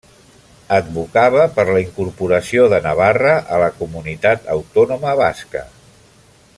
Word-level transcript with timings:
Advocava 0.77 1.43
per 1.57 1.65
la 1.67 1.83
incorporació 1.83 2.65
de 2.73 2.79
Navarra 2.87 3.35
a 3.57 3.61
la 3.65 3.71
Comunitat 3.83 4.51
Autònoma 4.57 5.15
Basca. 5.25 5.67